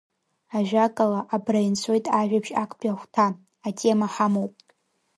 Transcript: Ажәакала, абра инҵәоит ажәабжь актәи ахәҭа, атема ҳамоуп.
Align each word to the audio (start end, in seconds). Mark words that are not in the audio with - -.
Ажәакала, 0.57 1.19
абра 1.35 1.59
инҵәоит 1.67 2.05
ажәабжь 2.19 2.53
актәи 2.63 2.89
ахәҭа, 2.93 3.25
атема 3.67 4.07
ҳамоуп. 4.13 4.53